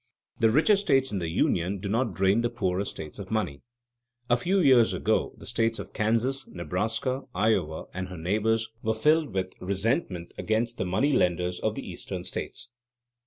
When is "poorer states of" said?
2.49-3.29